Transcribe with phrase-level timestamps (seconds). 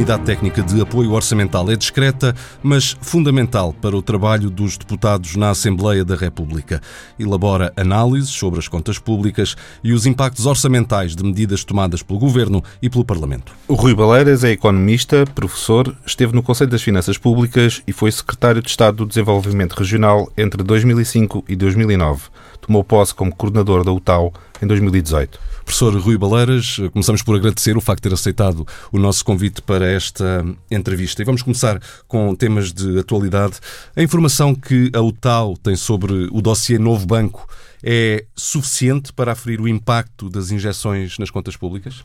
[0.00, 5.50] Unidade Técnica de Apoio Orçamental é discreta, mas fundamental para o trabalho dos deputados na
[5.50, 6.80] Assembleia da República.
[7.18, 12.64] Elabora análises sobre as contas públicas e os impactos orçamentais de medidas tomadas pelo Governo
[12.80, 13.52] e pelo Parlamento.
[13.68, 18.62] O Rui Baleiras é economista, professor, esteve no Conselho das Finanças Públicas e foi secretário
[18.62, 22.22] de Estado do Desenvolvimento Regional entre 2005 e 2009.
[22.62, 24.32] Tomou posse como coordenador da UTAU
[24.62, 25.38] em 2018.
[25.70, 29.88] Professor Rui Baleiras, começamos por agradecer o facto de ter aceitado o nosso convite para
[29.88, 31.22] esta entrevista.
[31.22, 33.60] E vamos começar com temas de atualidade.
[33.94, 37.48] A informação que a UTAU tem sobre o dossiê Novo Banco
[37.84, 42.02] é suficiente para aferir o impacto das injeções nas contas públicas?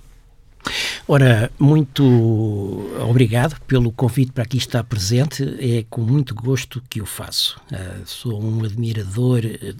[1.08, 2.04] Ora, muito
[3.08, 5.44] obrigado pelo convite para aqui estar presente.
[5.60, 7.62] É com muito gosto que o faço.
[7.72, 9.76] Uh, sou um admirador uh,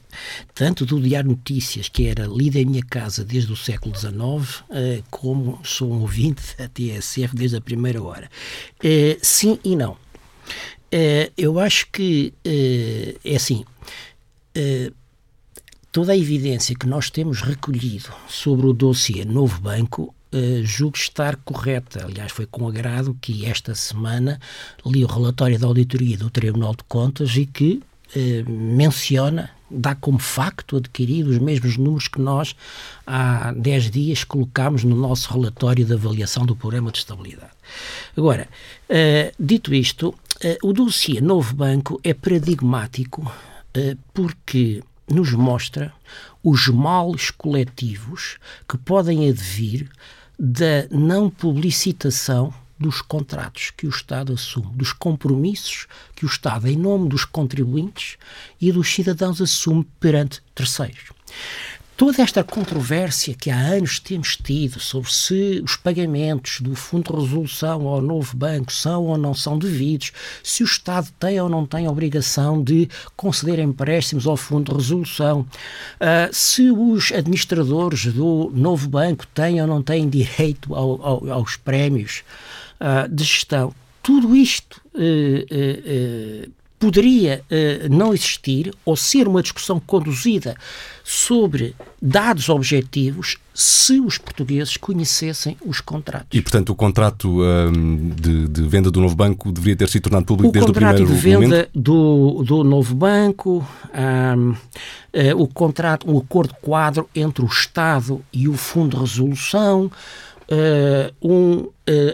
[0.54, 4.66] tanto do Diário Notícias, que era lido em minha casa desde o século XIX, uh,
[4.70, 8.30] eh, como sou um ouvinte da TSF desde a primeira hora.
[9.24, 9.98] sim e não.
[11.36, 13.66] eu acho que é assim
[15.92, 21.38] toda a evidência que nós temos recolhido sobre o dossiê Novo Banco uh, julgo estar
[21.38, 22.06] correta.
[22.06, 24.40] Aliás, foi com agrado que esta semana
[24.86, 27.82] li o relatório da auditoria do Tribunal de Contas e que
[28.16, 32.56] uh, menciona, dá como facto adquirido os mesmos números que nós
[33.08, 37.54] há 10 dias colocámos no nosso relatório de avaliação do Programa de Estabilidade.
[38.16, 38.48] Agora,
[38.90, 40.14] uh, dito isto,
[40.62, 43.32] o dossiê Novo Banco é paradigmático
[44.14, 45.94] porque nos mostra
[46.44, 49.90] os males coletivos que podem advir
[50.38, 56.76] da não publicitação dos contratos que o Estado assume, dos compromissos que o Estado, em
[56.76, 58.18] nome dos contribuintes
[58.60, 61.16] e dos cidadãos, assume perante terceiros
[61.98, 67.22] toda esta controvérsia que há anos temos tido sobre se os pagamentos do Fundo de
[67.22, 70.12] Resolução ao novo banco são ou não são devidos,
[70.44, 74.78] se o Estado tem ou não tem a obrigação de conceder empréstimos ao Fundo de
[74.78, 81.32] Resolução, uh, se os administradores do novo banco têm ou não têm direito ao, ao,
[81.32, 82.24] aos prémios
[82.80, 83.74] uh, de gestão.
[84.04, 90.56] Tudo isto uh, poderia uh, não existir ou ser uma discussão conduzida
[91.04, 96.28] sobre dados objetivos se os portugueses conhecessem os contratos.
[96.34, 100.26] E, portanto, o contrato um, de, de, venda do novo banco deveria ter sido tornado
[100.26, 101.12] público o desde o primeiro momento?
[101.12, 103.66] O contrato de venda do, do novo banco,
[104.38, 104.58] um, uh,
[105.42, 109.90] o contrato, o acordo quadro entre o Estado e o Fundo de Resolução,
[110.50, 111.72] uh, um uh,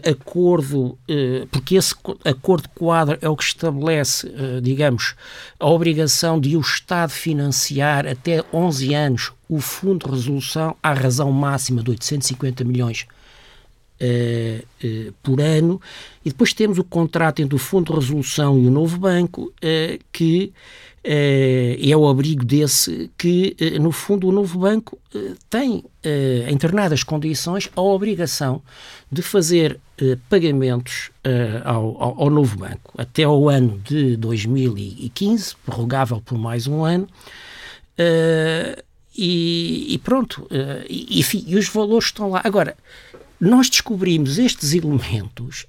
[0.09, 1.94] acordo, uh, porque esse
[2.24, 4.31] acordo quadro é o que estabelece,
[4.62, 5.16] digamos,
[5.59, 11.31] a obrigação de o Estado financiar até 11 anos o Fundo de Resolução à razão
[11.31, 13.06] máxima de 850 milhões
[15.22, 15.80] por ano,
[16.25, 19.53] e depois temos o contrato entre o Fundo de Resolução e o Novo Banco,
[20.12, 20.52] que
[21.04, 25.84] é, é o abrigo desse que, eh, no fundo, o novo banco eh, tem,
[26.48, 28.62] em determinadas condições, a obrigação
[29.12, 29.80] de fazer
[30.30, 31.12] pagamentos
[31.64, 37.08] ao, novo banco até ao ano de 2015, prorrogável por mais um ano.
[39.16, 40.48] E, e, pronto,
[40.90, 42.42] e, e os valores estão lá.
[42.44, 42.76] Agora,
[43.40, 45.68] nós descobrimos estes elementos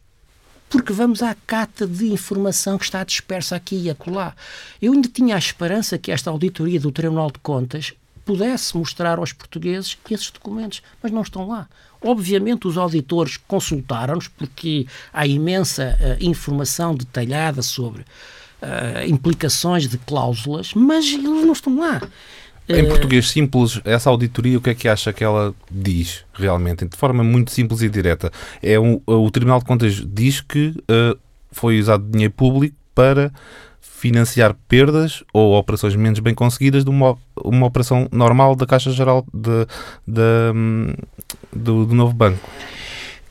[0.72, 4.34] porque vamos à cata de informação que está dispersa aqui e acolá.
[4.80, 7.92] Eu ainda tinha a esperança que esta auditoria do Tribunal de Contas
[8.24, 11.68] pudesse mostrar aos portugueses esses documentos, mas não estão lá.
[12.00, 20.72] Obviamente, os auditores consultaram-nos porque há imensa uh, informação detalhada sobre uh, implicações de cláusulas,
[20.72, 22.00] mas eles não estão lá.
[22.68, 26.86] Em português simples, essa auditoria, o que é que acha que ela diz realmente?
[26.86, 28.30] De forma muito simples e direta.
[28.62, 31.18] É um, o Tribunal de Contas diz que uh,
[31.50, 33.32] foi usado dinheiro público para
[33.80, 39.24] financiar perdas ou operações menos bem conseguidas de uma, uma operação normal da Caixa Geral
[39.32, 39.66] de,
[40.06, 40.92] de, hum,
[41.52, 42.48] do, do novo banco.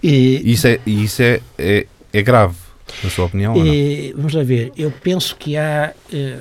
[0.02, 2.56] E isso é, isso é, é, é grave.
[3.04, 3.56] Na sua opinião?
[3.56, 4.72] Eh, vamos lá ver.
[4.76, 5.94] Eu penso que há.
[6.12, 6.38] Eh,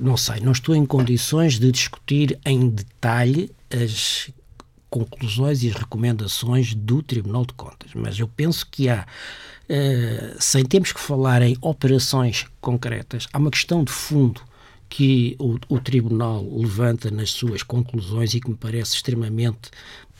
[0.00, 4.30] não sei, não estou em condições de discutir em detalhe as
[4.90, 9.06] conclusões e as recomendações do Tribunal de Contas, mas eu penso que há.
[9.70, 14.42] Uh, sem termos que falar em operações concretas, há uma questão de fundo
[14.92, 19.70] que o, o, Tribunal levanta nas suas conclusões e que me parece extremamente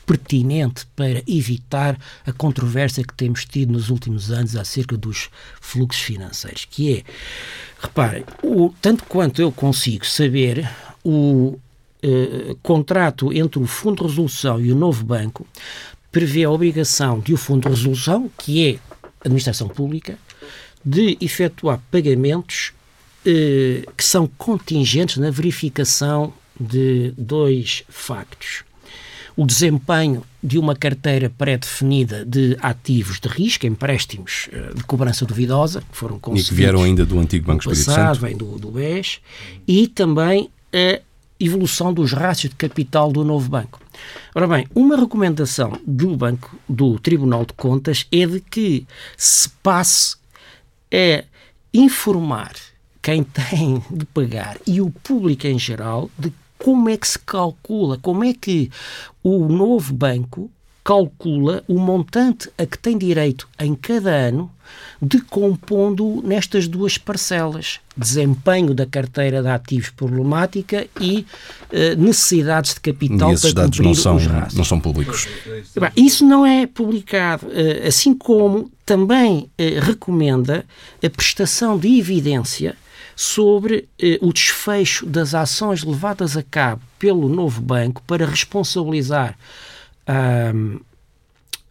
[0.05, 5.29] pertinente para evitar a controvérsia que temos tido nos últimos anos acerca dos
[5.61, 7.03] fluxos financeiros, que é,
[7.79, 10.69] reparem, o, tanto quanto eu consigo saber,
[11.03, 11.57] o
[12.01, 15.47] eh, contrato entre o Fundo de Resolução e o novo banco
[16.11, 18.79] prevê a obrigação de o Fundo de Resolução, que é
[19.21, 20.17] administração pública
[20.83, 22.73] de efetuar pagamentos
[23.25, 28.65] eh, que são contingentes na verificação de dois factos.
[29.35, 35.81] O desempenho de uma carteira pré-definida de ativos de risco, empréstimos eh, de cobrança duvidosa,
[35.81, 36.47] que foram conseguidos.
[36.47, 38.21] E que vieram ainda do antigo Banco Espírito passado, Santo.
[38.21, 39.19] vem do, do BES,
[39.67, 41.01] e também a
[41.39, 43.81] evolução dos rácios de capital do novo banco.
[44.33, 48.85] Ora bem, uma recomendação do Banco, do Tribunal de Contas, é de que
[49.17, 50.15] se passe
[50.91, 51.23] a
[51.73, 52.53] informar
[53.01, 56.31] quem tem de pagar e o público em geral de
[56.63, 58.71] como é que se calcula, como é que
[59.21, 60.49] o novo banco
[60.81, 64.49] calcula o montante a que tem direito em cada ano,
[65.01, 71.25] decompondo nestas duas parcelas: desempenho da carteira de ativos problemática e
[71.69, 74.17] eh, necessidades de capital E esses para dados não são,
[74.53, 75.27] não são públicos.
[75.97, 80.65] Isso não é publicado, eh, assim como também eh, recomenda
[81.03, 82.75] a prestação de evidência
[83.15, 89.37] sobre eh, o desfecho das ações levadas a cabo pelo novo banco para responsabilizar
[90.07, 90.77] ahm,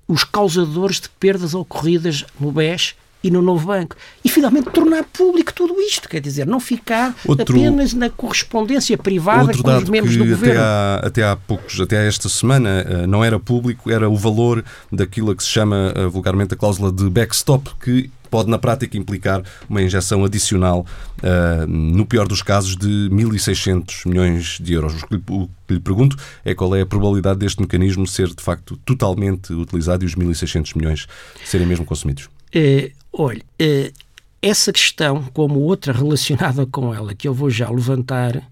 [0.07, 2.95] os causadores de perdas ocorridas no BES
[3.25, 3.95] e no novo banco.
[4.25, 9.53] E finalmente tornar público tudo isto, quer dizer, não ficar Outro- apenas na correspondência privada
[9.57, 10.61] com os membros do até governo.
[10.61, 15.35] há, até há poucos, até esta semana, eh, não era público, era o valor daquilo
[15.37, 19.83] que se chama eh, vulgarmente a cláusula de backstop, que pode na prática implicar uma
[19.83, 20.87] injeção adicional,
[21.23, 25.03] eh, no pior dos casos, de 1.600 milhões de euros.
[25.03, 28.29] O que, lhe, o que lhe pergunto é qual é a probabilidade deste mecanismo ser
[28.29, 31.07] de facto totalmente utilizado e os 1.600 milhões
[31.45, 32.31] serem mesmo consumidos.
[32.55, 33.93] Eh, olha, eh,
[34.41, 38.43] essa questão, como outra relacionada com ela, que eu vou já levantar,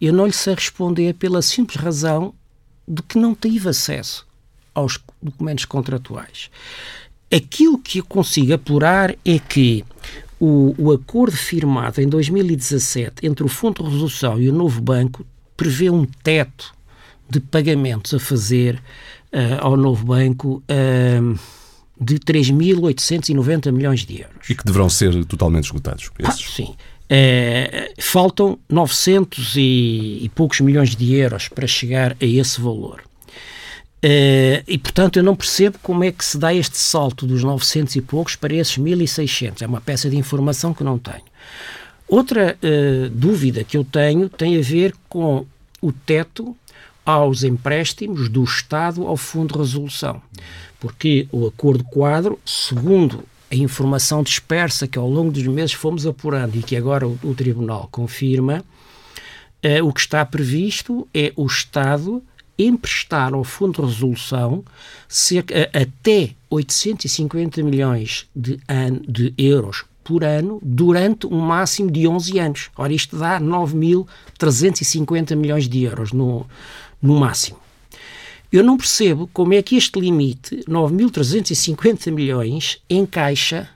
[0.00, 2.32] eu não lhe sei responder pela simples razão
[2.86, 4.24] de que não tive acesso
[4.72, 6.50] aos documentos contratuais.
[7.34, 9.84] Aquilo que eu consigo apurar é que
[10.38, 15.26] o, o acordo firmado em 2017 entre o Fundo de Resolução e o novo banco
[15.56, 16.74] prevê um teto
[17.28, 18.80] de pagamentos a fazer
[19.32, 21.20] eh, ao novo banco eh,
[22.00, 24.50] de 3.890 milhões de euros.
[24.50, 26.10] E que deverão ser totalmente esgotados.
[26.22, 26.74] Ah, sim.
[27.08, 33.02] Eh, faltam 900 e, e poucos milhões de euros para chegar a esse valor.
[34.06, 37.96] Eh, e, portanto, eu não percebo como é que se dá este salto dos 900
[37.96, 39.62] e poucos para esses 1.600.
[39.62, 41.24] É uma peça de informação que não tenho.
[42.06, 45.46] Outra eh, dúvida que eu tenho tem a ver com
[45.80, 46.54] o teto
[47.02, 50.20] aos empréstimos do Estado ao Fundo de Resolução.
[50.78, 56.56] Porque o acordo quadro, segundo a informação dispersa que ao longo dos meses fomos apurando
[56.58, 58.62] e que agora o, o Tribunal confirma,
[59.62, 62.22] eh, o que está previsto é o Estado
[62.58, 64.64] emprestar ao Fundo de Resolução
[65.08, 72.38] cerca, até 850 milhões de, an, de euros por ano durante um máximo de 11
[72.38, 72.70] anos.
[72.76, 76.46] Ora, isto dá 9.350 milhões de euros no,
[77.02, 77.58] no máximo.
[78.52, 83.68] Eu não percebo como é que este limite, 9.350 milhões, encaixa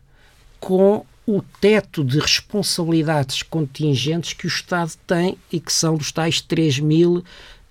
[0.61, 6.41] com o teto de responsabilidades contingentes que o Estado tem e que são dos tais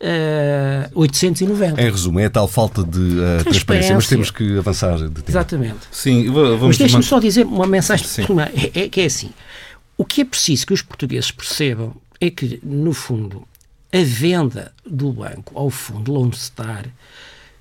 [0.02, 1.80] 3.890.
[1.80, 5.30] Em resumo, é a tal falta de uh, transparência, mas temos que avançar de tempo.
[5.30, 5.80] Exatamente.
[5.92, 8.26] Sim, vamos Mas deixe-me só dizer uma mensagem Sim.
[8.74, 9.32] é, é que é assim.
[9.98, 13.48] O que é preciso que os portugueses percebam é que, no fundo,
[13.92, 16.86] a venda do banco ao fundo Lone Star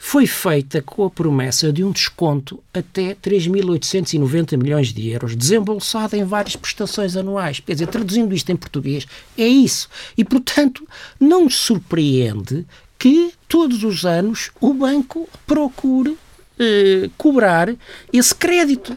[0.09, 6.23] foi feita com a promessa de um desconto até 3.890 milhões de euros, desembolsado em
[6.23, 7.59] várias prestações anuais.
[7.59, 9.05] Quer dizer, traduzindo isto em português,
[9.37, 9.89] é isso.
[10.17, 10.87] E, portanto,
[11.19, 12.65] não surpreende
[12.97, 16.17] que todos os anos o banco procure
[16.57, 17.75] eh, cobrar
[18.13, 18.97] esse crédito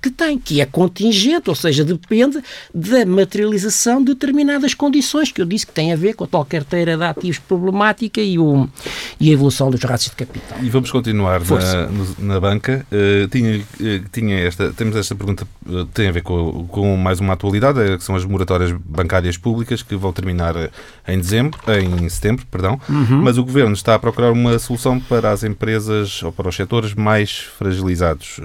[0.00, 2.42] que tem, que é contingente, ou seja, depende
[2.74, 6.44] da materialização de determinadas condições que eu disse que tem a ver com a tal
[6.44, 8.68] carteira de ativos problemática e, o,
[9.18, 10.58] e a evolução dos rácios de capital.
[10.62, 11.88] E vamos continuar Força.
[12.18, 12.84] na, na banca.
[12.90, 17.20] Eh, tinha, eh, tinha esta, temos esta pergunta, eh, tem a ver com, com mais
[17.20, 20.54] uma atualidade, que são as moratórias bancárias públicas que vão terminar
[21.08, 22.80] em dezembro, em setembro, perdão.
[22.88, 26.94] Mas o governo está a procurar uma solução para as empresas ou para os setores
[26.94, 28.40] mais fragilizados.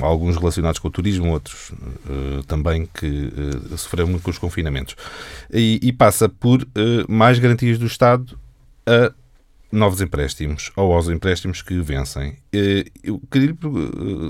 [0.00, 1.72] Alguns relacionados com o turismo, outros
[2.08, 3.06] eh, também que
[3.72, 4.94] eh, sofreram muito com os confinamentos.
[5.52, 8.38] E, e passa por eh, mais garantias do Estado
[8.86, 9.12] a
[9.72, 12.36] novos empréstimos ou aos empréstimos que vencem.
[13.04, 13.56] Eu queria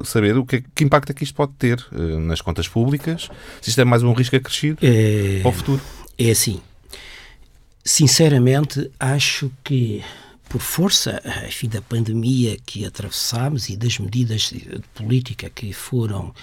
[0.05, 1.83] saber o que, é- que impacto é que isto pode ter
[2.21, 3.31] nas contas públicas,
[3.63, 5.81] se isto é mais um risco acrescido É, para o futuro.
[6.19, 6.61] é assim,
[7.85, 10.03] sinceramente, acho que
[10.51, 16.35] por força enfim, da pandemia que atravessámos e das medidas de política que foram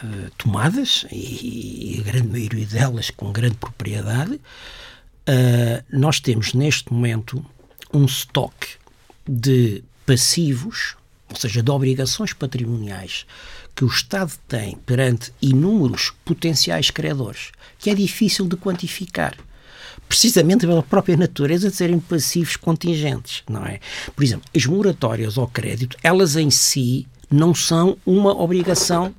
[0.00, 6.92] uh, tomadas, e, e, a grande maioria delas com grande propriedade, uh, nós temos neste
[6.92, 7.44] momento
[7.92, 8.76] um estoque
[9.28, 10.94] de passivos,
[11.28, 13.26] ou seja, de obrigações patrimoniais
[13.74, 19.34] que o Estado tem perante inúmeros potenciais credores, que é difícil de quantificar
[20.12, 23.80] precisamente pela própria natureza de serem passivos contingentes, não é?
[24.14, 29.14] Por exemplo, as moratórias ao crédito, elas em si não são uma obrigação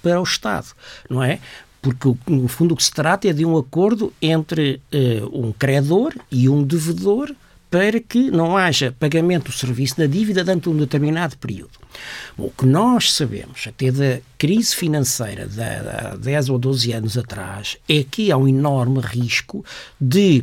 [0.00, 0.68] para o Estado,
[1.10, 1.40] não é?
[1.82, 6.14] Porque, no fundo, o que se trata é de um acordo entre uh, um credor
[6.30, 7.34] e um devedor
[7.76, 11.72] para que não haja pagamento do serviço da dívida durante um determinado período.
[12.34, 17.76] O que nós sabemos, até da crise financeira de há 10 ou 12 anos atrás,
[17.86, 19.62] é que há um enorme risco
[20.00, 20.42] de,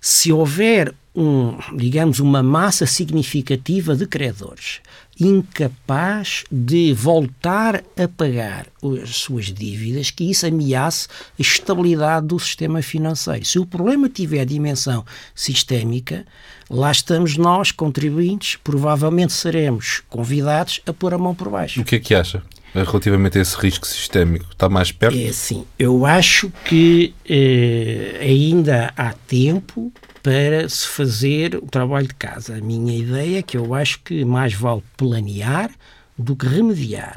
[0.00, 4.80] se houver um, digamos, uma massa significativa de credores
[5.20, 8.66] incapaz de voltar a pagar
[9.02, 11.06] as suas dívidas, que isso ameace
[11.38, 13.44] a estabilidade do sistema financeiro.
[13.44, 15.04] Se o problema tiver dimensão
[15.34, 16.24] sistémica,
[16.68, 21.80] lá estamos nós, contribuintes, provavelmente seremos convidados a pôr a mão por baixo.
[21.80, 22.42] O que é que acha?
[22.74, 24.46] relativamente a esse risco sistémico?
[24.50, 25.18] Está mais perto?
[25.18, 25.66] É sim.
[25.78, 29.92] Eu acho que eh, ainda há tempo
[30.22, 32.56] para se fazer o trabalho de casa.
[32.56, 35.70] A minha ideia é que eu acho que mais vale planear
[36.16, 37.16] do que remediar.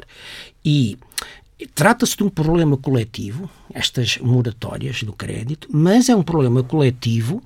[0.64, 0.98] E
[1.74, 7.42] trata-se de um problema coletivo, estas moratórias do crédito, mas é um problema coletivo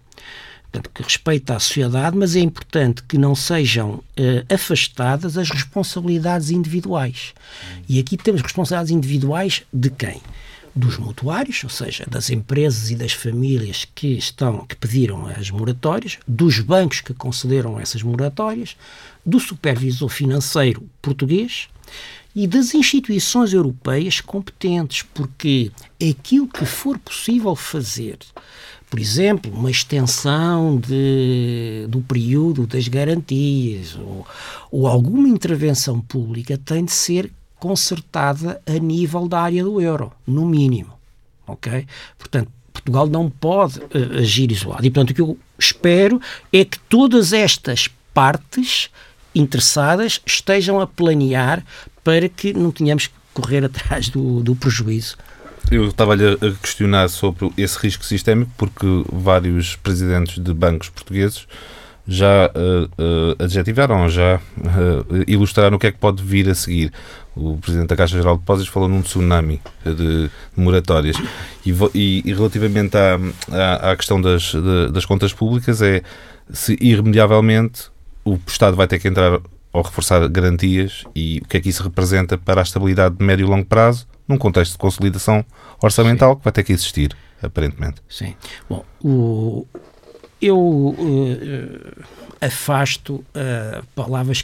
[0.71, 4.03] portanto, que respeita a sociedade, mas é importante que não sejam uh,
[4.55, 7.35] afastadas as responsabilidades individuais.
[7.89, 10.23] E aqui temos responsabilidades individuais de quem?
[10.75, 16.19] Dos mutuários, ou seja, das empresas e das famílias que estão que pediram as moratórias,
[16.27, 18.77] dos bancos que concederam essas moratórias,
[19.27, 21.69] do supervisor financeiro português
[22.35, 28.19] e das instituições europeias competentes, porque aquilo que for possível fazer
[28.91, 34.27] por exemplo, uma extensão de, do período das garantias ou,
[34.69, 40.47] ou alguma intervenção pública tem de ser consertada a nível da área do euro, no
[40.47, 40.93] mínimo.
[41.47, 41.87] Ok?
[42.19, 44.85] Portanto, Portugal não pode uh, agir isolado.
[44.87, 46.21] E, portanto, o que eu espero
[46.53, 48.91] é que todas estas partes
[49.35, 51.65] interessadas estejam a planear
[52.03, 55.17] para que não tenhamos que correr atrás do, do prejuízo
[55.71, 61.47] eu estava-lhe a questionar sobre esse risco sistémico porque vários presidentes de bancos portugueses
[62.07, 66.93] já uh, uh, adjetivaram, já uh, ilustraram o que é que pode vir a seguir.
[67.37, 71.17] O Presidente da Caixa Geral de Depósitos falou num tsunami de, moratórias.
[71.65, 73.19] E, e, e relativamente à,
[73.51, 76.03] à, à questão das, de, das contas públicas, é
[76.53, 77.91] se irremediavelmente
[78.25, 79.41] o Estado vai ter que entrar
[79.73, 83.47] ou reforçar garantias e o que é que isso representa para a estabilidade de médio
[83.47, 85.45] e longo prazo num contexto de consolidação
[85.83, 86.39] orçamental Sim.
[86.39, 88.03] que vai ter que existir, aparentemente.
[88.09, 88.35] Sim.
[88.69, 89.67] Bom, o,
[90.41, 92.05] eu uh,
[92.41, 94.43] afasto uh, palavras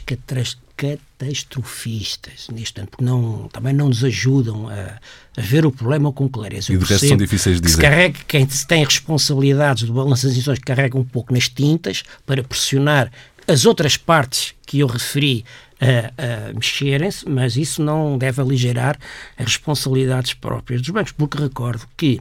[1.17, 4.99] catastrofistas neste ano, porque não, também não nos ajudam a,
[5.35, 6.71] a ver o problema com clareza.
[6.71, 7.75] E de resto são difíceis de dizer.
[7.75, 12.43] Se carrega, quem tem responsabilidades do balanço das decisões carrega um pouco nas tintas para
[12.43, 13.11] pressionar
[13.47, 15.43] as outras partes que eu referi
[15.79, 18.99] a, a mexerem-se, mas isso não deve aligerar
[19.37, 22.19] as responsabilidades próprias dos bancos, porque recordo que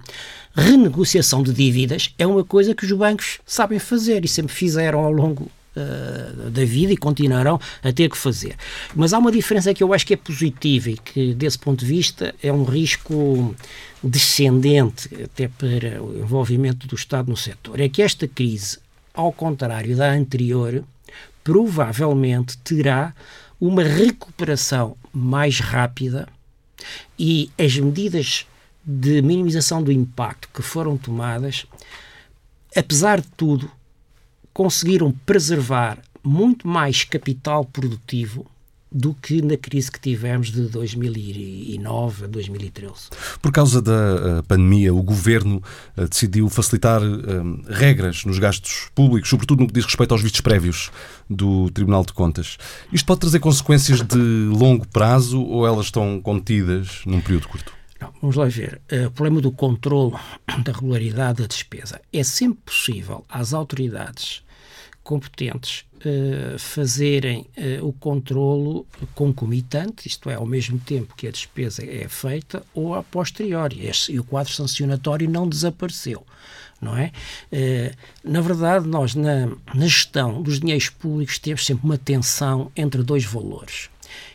[0.55, 5.13] renegociação de dívidas é uma coisa que os bancos sabem fazer e sempre fizeram ao
[5.13, 8.57] longo uh, da vida e continuarão a ter que fazer.
[8.95, 11.87] Mas há uma diferença que eu acho que é positiva e que, desse ponto de
[11.87, 13.55] vista, é um risco
[14.03, 17.81] descendente até para o envolvimento do Estado no setor.
[17.81, 18.79] É que esta crise,
[19.13, 20.83] ao contrário da anterior,
[21.45, 23.15] provavelmente terá
[23.61, 26.29] uma recuperação mais rápida
[27.19, 28.47] e as medidas
[28.85, 31.67] de minimização do impacto que foram tomadas,
[32.77, 33.71] apesar de tudo,
[34.57, 38.47] conseguiram preservar muito mais capital produtivo
[38.91, 42.95] do que na crise que tivemos de 2009 a 2013.
[43.43, 45.63] Por causa da eh, pandemia, o governo
[45.95, 47.07] eh, decidiu facilitar eh,
[47.69, 50.91] regras nos gastos públicos, sobretudo no que diz respeito aos vistos prévios
[51.29, 52.57] do Tribunal de Contas.
[52.91, 57.75] Isto pode trazer consequências de longo prazo ou elas estão contidas num período curto?
[58.01, 58.81] Não, vamos lá ver.
[59.07, 60.15] O problema do controle
[60.65, 62.01] da regularidade da despesa.
[62.11, 64.46] É sempre possível às autoridades
[65.07, 68.85] competentes uh, fazerem uh, o controlo
[69.15, 73.87] concomitante, isto é, ao mesmo tempo que a despesa é feita, ou a posteriori.
[73.87, 76.27] Este, e o quadro sancionatório não desapareceu.
[76.83, 77.13] Não é?
[77.53, 83.03] Uh, na verdade, nós na, na gestão dos dinheiros públicos temos sempre uma tensão entre
[83.05, 83.89] dois valores,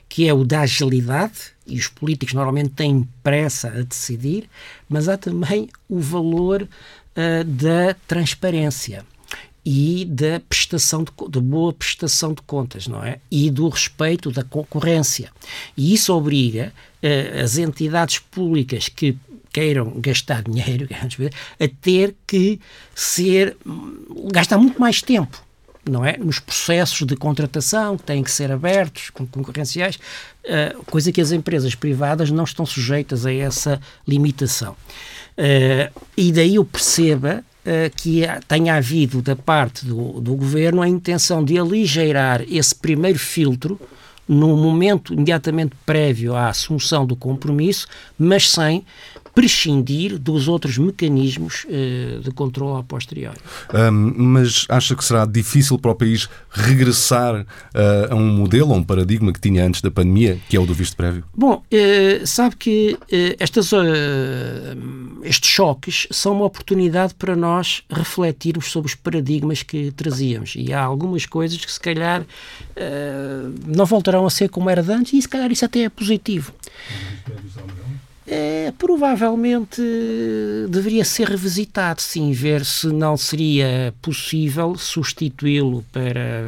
[0.08, 4.50] que é o da agilidade, e os políticos normalmente têm pressa a decidir,
[4.88, 6.68] mas há também o valor
[7.46, 9.06] da transparência
[9.66, 13.20] e da prestação de, de, boa prestação de contas, não é?
[13.30, 15.32] E do respeito da concorrência.
[15.78, 19.16] E isso obriga uh, as entidades públicas que
[19.54, 20.88] queiram gastar dinheiro
[21.60, 22.60] a ter que
[22.96, 23.58] ser
[24.32, 25.44] gastar muito mais tempo
[25.90, 31.20] não é nos processos de contratação que têm que ser abertos concorrenciais uh, coisa que
[31.20, 37.44] as empresas privadas não estão sujeitas a essa limitação uh, e daí eu perceba
[37.96, 43.80] que tenha havido da parte do, do governo a intenção de aligeirar esse primeiro filtro
[44.28, 47.88] no momento imediatamente prévio à assunção do compromisso,
[48.18, 48.86] mas sem
[49.42, 53.40] prescindir dos outros mecanismos uh, de controle a posteriori.
[53.74, 57.46] Um, mas acha que será difícil para o país regressar uh,
[58.12, 60.76] a um modelo, a um paradigma que tinha antes da pandemia, que é o do
[60.76, 61.24] visto prévio?
[61.36, 63.00] Bom, uh, sabe que
[63.40, 63.72] estas,
[65.24, 70.54] estes choques são uma oportunidade para nós refletirmos sobre os paradigmas que trazíamos.
[70.56, 72.24] E há algumas coisas que se calhar
[73.66, 76.54] não voltarão a ser como era antes e se calhar isso até é positivo
[78.34, 79.82] é, provavelmente
[80.70, 86.48] deveria ser revisitado, sim, ver se não seria possível substituí-lo para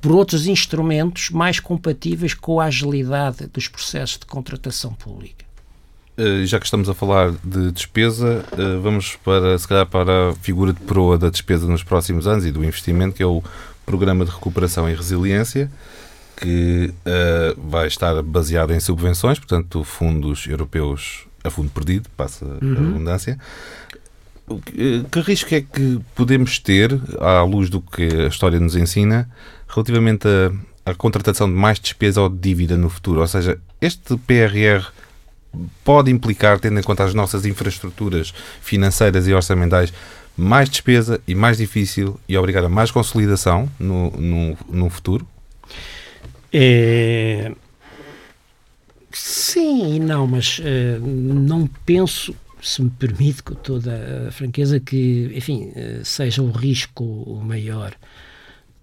[0.00, 5.44] por outros instrumentos mais compatíveis com a agilidade dos processos de contratação pública.
[6.16, 10.34] Eh, já que estamos a falar de despesa, eh, vamos para, se calhar, para a
[10.34, 13.42] figura de proa da despesa nos próximos anos e do investimento, que é o
[13.86, 15.70] Programa de Recuperação e Resiliência
[16.40, 22.74] que uh, vai estar baseado em subvenções, portanto, fundos europeus a fundo perdido, passa uhum.
[22.74, 23.38] a abundância.
[25.10, 29.30] Que risco é que podemos ter, à luz do que a história nos ensina,
[29.68, 30.26] relativamente
[30.84, 33.20] à contratação de mais despesa ou de dívida no futuro?
[33.20, 34.88] Ou seja, este PRR
[35.84, 39.92] pode implicar, tendo em conta as nossas infraestruturas financeiras e orçamentais,
[40.36, 45.26] mais despesa e mais difícil e obrigar a mais consolidação no, no, no futuro?
[46.52, 47.52] É...
[49.12, 55.30] Sim e não, mas uh, não penso, se me permite, com toda a franqueza, que,
[55.34, 57.92] enfim, uh, seja um risco maior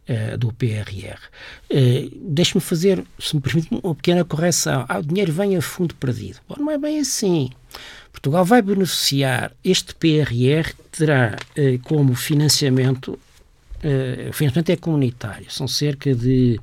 [0.10, 1.18] uh, do PRR.
[2.22, 4.86] Deixe-me fazer, se me permite, uma pequena correção.
[4.90, 6.40] Ah, o dinheiro vem a fundo perdido.
[6.48, 7.50] Bom, não é bem assim.
[8.12, 11.38] Portugal vai beneficiar, este PRR terá
[11.84, 13.20] como financiamento,
[14.28, 16.60] o financiamento é comunitário, são cerca de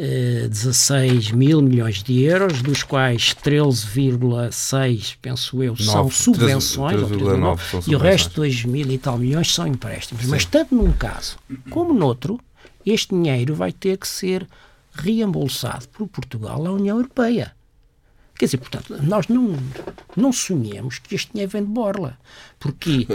[0.00, 7.22] 16 eh, mil milhões de euros, dos quais 13,6, penso eu, 9, são subvenções, 3,
[7.22, 10.24] 3, 9, são e o resto, 2 mil e tal milhões, são empréstimos.
[10.24, 10.30] Sim.
[10.30, 11.36] Mas tanto num caso
[11.68, 12.40] como noutro,
[12.84, 14.46] este dinheiro vai ter que ser
[14.92, 17.52] reembolsado por Portugal à União Europeia.
[18.38, 19.54] Quer dizer, portanto, nós não,
[20.16, 22.16] não sonhemos que este dinheiro vem de borla.
[22.58, 23.06] Porque.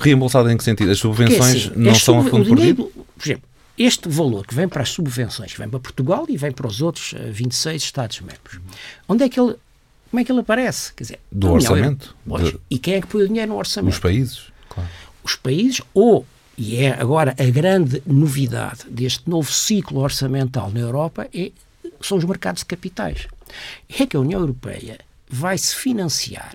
[0.00, 0.90] Reembolsado em que sentido?
[0.90, 2.90] As subvenções assim, não são a fundo perdido?
[3.16, 6.52] Por exemplo, este valor que vem para as subvenções, que vem para Portugal e vem
[6.52, 8.60] para os outros 26 eh, Estados-membros,
[9.08, 9.56] onde é que ele,
[10.10, 10.92] como é que ele aparece?
[10.94, 12.14] Quer dizer, do orçamento.
[12.24, 12.60] de...
[12.70, 13.92] E quem é que põe o dinheiro no orçamento?
[13.92, 14.88] Os países, claro.
[15.24, 16.24] Os países, ou,
[16.56, 21.50] e é agora a grande novidade deste novo ciclo orçamental na Europa, é,
[22.00, 23.26] são os mercados de capitais.
[23.88, 26.54] É que a União Europeia vai se financiar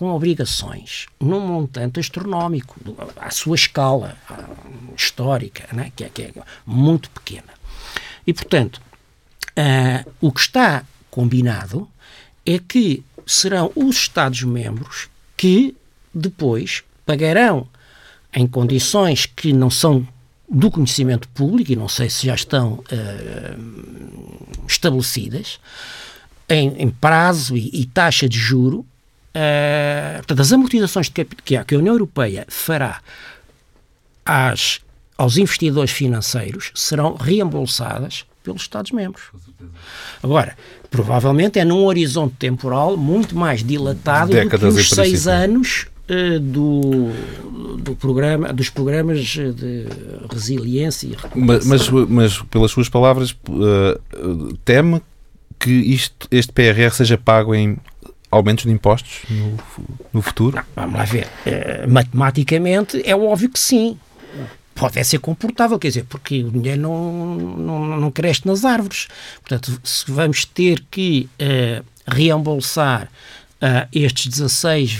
[0.00, 2.80] com obrigações num montante astronómico,
[3.16, 4.16] à sua escala
[4.96, 5.92] histórica, né?
[5.94, 6.32] que, é, que é
[6.64, 7.52] muito pequena.
[8.26, 8.80] E, portanto,
[9.50, 11.86] uh, o que está combinado
[12.46, 15.76] é que serão os Estados-membros que
[16.14, 17.68] depois pagarão
[18.32, 20.08] em condições que não são
[20.48, 25.60] do conhecimento público, e não sei se já estão uh, estabelecidas,
[26.48, 28.86] em, em prazo e, e, taxa de juro,
[29.34, 33.00] Uh, portanto, as amortizações de que a União Europeia fará
[34.24, 34.80] às,
[35.16, 39.24] aos investidores financeiros serão reembolsadas pelos Estados-membros.
[40.22, 40.56] Agora,
[40.90, 46.40] provavelmente é num horizonte temporal muito mais dilatado Décadas do que os seis anos uh,
[46.40, 47.10] do,
[47.76, 49.86] do programa, dos programas de
[50.32, 55.00] resiliência e mas, mas, mas, pelas suas palavras, uh, teme
[55.58, 57.76] que isto, este PRR seja pago em
[58.30, 59.56] aumentos de impostos no,
[60.12, 60.56] no futuro?
[60.56, 61.26] Não, vamos lá ver.
[61.26, 63.98] Uh, matematicamente é óbvio que sim.
[64.74, 69.08] pode ser comportável, quer dizer, porque o dinheiro não, não, não cresce nas árvores.
[69.40, 73.10] Portanto, se vamos ter que uh, reembolsar
[73.60, 74.98] uh, estes 16,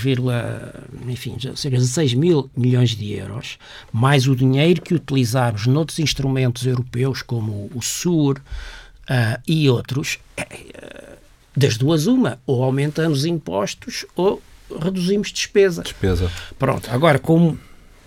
[1.09, 3.59] enfim, 16 mil milhões de euros,
[3.93, 10.19] mais o dinheiro que utilizarmos noutros instrumentos europeus, como o SUR uh, e outros,
[11.61, 14.42] das duas uma, ou aumentamos impostos ou
[14.83, 15.83] reduzimos despesa.
[15.83, 16.31] Despesa.
[16.59, 17.59] Pronto, agora como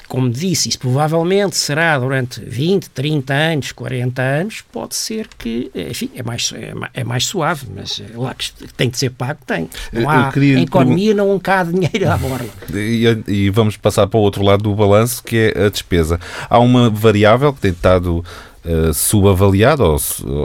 [0.08, 6.12] como disse, isso provavelmente será durante 20, 30 anos, 40 anos, pode ser que, enfim,
[6.14, 9.68] é mais, é, é mais suave, mas é lá que tem de ser pago, tem.
[9.92, 12.46] Não há, em economia não há dinheiro à borla.
[12.74, 16.20] E, e, vamos passar para o outro lado do balanço, que é a despesa.
[16.48, 18.24] Há uma variável que tem estado
[18.66, 19.98] uh, subavaliada ou,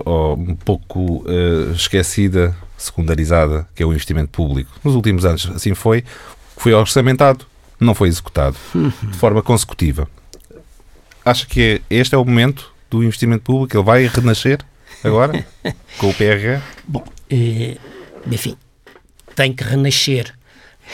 [0.07, 4.71] ou, um pouco uh, esquecida, secundarizada, que é o investimento público.
[4.83, 6.03] Nos últimos anos assim foi,
[6.57, 7.45] foi orçamentado
[7.81, 8.57] não foi executado
[9.03, 10.09] de forma consecutiva.
[11.25, 13.77] Acha que este é o momento do investimento público?
[13.77, 14.61] Ele vai renascer
[15.05, 15.47] agora
[15.99, 16.61] com o PRR?
[16.87, 17.77] Bom, eh,
[18.31, 18.57] enfim,
[19.35, 20.35] tem que renascer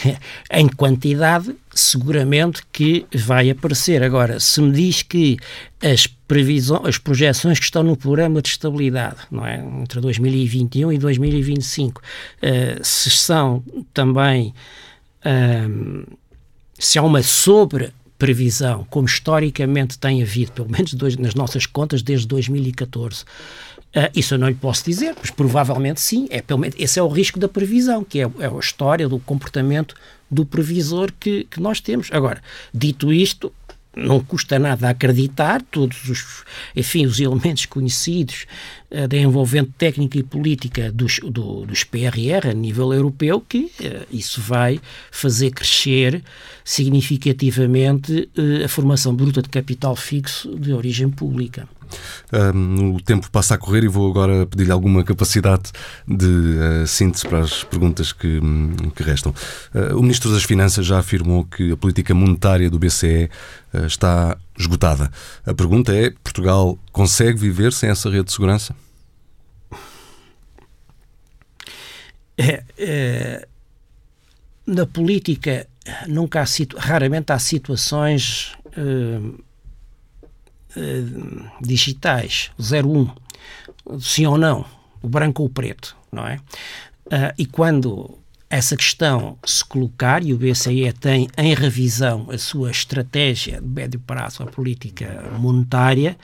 [0.50, 4.02] em quantidade, seguramente que vai aparecer.
[4.02, 5.36] Agora, se me diz que
[5.82, 10.98] as previsões, as projeções que estão no programa de estabilidade, não é, entre 2021 e
[10.98, 14.54] 2025, uh, se são também
[15.24, 16.16] uh,
[16.78, 22.02] se há uma sobre previsão, como historicamente tem havido, pelo menos dois, nas nossas contas
[22.02, 23.24] desde 2014,
[23.96, 26.26] uh, isso eu não lhe posso dizer, mas provavelmente sim.
[26.30, 29.18] É, pelo menos, esse é o risco da previsão, que é, é a história do
[29.18, 29.94] comportamento
[30.30, 32.08] do previsor que, que nós temos.
[32.12, 33.52] Agora, dito isto,
[33.96, 38.46] não custa nada acreditar todos os, enfim, os elementos conhecidos
[38.90, 44.80] uh, técnica e política dos, do, dos PRR a nível europeu, que uh, isso vai
[45.10, 46.22] fazer crescer
[46.64, 51.68] significativamente uh, a formação bruta de capital fixo de origem pública.
[52.32, 55.70] Um, o tempo passa a correr e vou agora pedir-lhe alguma capacidade
[56.06, 59.34] de uh, síntese para as perguntas que, um, que restam.
[59.74, 63.86] Uh, o Ministro das Finanças já afirmou que a política monetária do BCE uh, ah,
[63.86, 65.10] está esgotada.
[65.46, 68.74] A pergunta é: Portugal consegue viver sem essa rede de segurança?
[72.36, 73.48] É, é,
[74.66, 75.68] na política
[76.08, 76.46] nunca há
[76.78, 78.52] raramente há situações
[80.76, 83.08] uh, digitais, 01,
[84.00, 84.64] sim ou não,
[85.02, 86.36] o branco ou o preto, não é?
[87.06, 88.18] Uh, e quando
[88.54, 93.98] essa questão se colocar, e o BCE tem em revisão a sua estratégia de médio
[93.98, 96.16] prazo, a política monetária,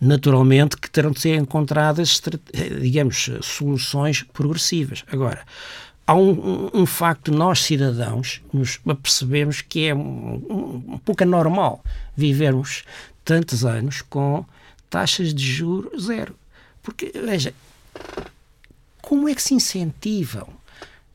[0.00, 2.18] naturalmente que terão de ser encontradas,
[2.80, 5.04] digamos, soluções progressivas.
[5.12, 5.44] Agora,
[6.06, 11.84] há um, um, um, facto, nós cidadãos nos percebemos que é um, um pouco anormal
[12.16, 12.84] vivermos
[13.26, 14.46] tantos anos com
[14.88, 16.34] taxas de juros zero.
[16.82, 17.52] Porque, veja,
[19.02, 20.48] como é que se incentivam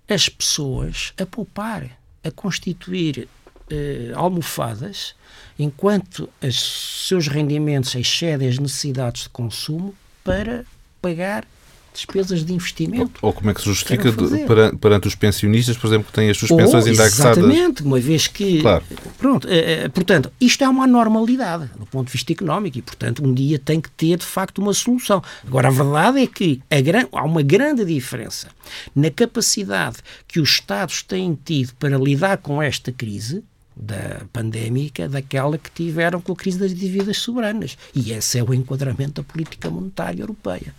[0.08, 1.90] as pessoas a poupar,
[2.24, 3.30] a constituir
[3.70, 5.16] eh, almofadas
[5.58, 10.66] enquanto os seus rendimentos excedem as necessidades de consumo para
[11.02, 11.48] pagar
[11.94, 13.20] despesas de investimento.
[13.22, 16.14] Ou, ou como é que se justifica de, perante, perante, os pensionistas, por exemplo, que
[16.14, 17.38] têm as suas pensões indexadas?
[17.38, 18.62] Exatamente, uma vez que.
[18.62, 18.84] Claro.
[19.18, 23.34] Pronto, é, portanto, isto é uma normalidade do ponto de vista económico e, portanto, um
[23.34, 25.22] dia tem que ter de facto uma solução.
[25.46, 28.48] Agora, a verdade é que a, há uma grande diferença
[28.96, 33.44] na capacidade que os Estados têm tido para lidar com esta crise
[33.76, 37.78] da pandémica daquela que tiveram com a crise das dívidas soberanas.
[37.96, 40.74] E esse é o enquadramento da política monetária europeia.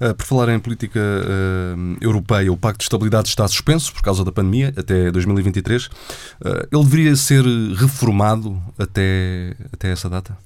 [0.00, 4.24] Uh, por falar em política uh, europeia, o Pacto de Estabilidade está suspenso por causa
[4.24, 5.86] da pandemia até 2023.
[5.86, 5.90] Uh,
[6.70, 7.44] ele deveria ser
[7.76, 10.36] reformado até, até essa data?